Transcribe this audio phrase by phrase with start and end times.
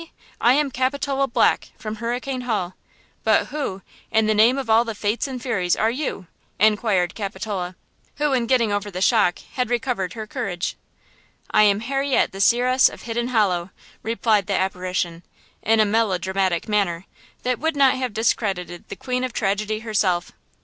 [0.41, 2.73] I am Capitola Black, from Hurricane Hall;
[3.23, 6.25] but who, in the name of all the fates and furies, are you?"
[6.57, 7.75] inquired Capitola,
[8.15, 10.75] who, in getting over the shock, had recovered her courage.
[11.51, 13.69] "I am Harriet the Seeress of Hidden Hollow!"
[14.01, 15.21] replied the apparition,
[15.61, 17.05] in a melodramatic manner
[17.43, 20.31] that would not have discredited the queen of tragedy herself.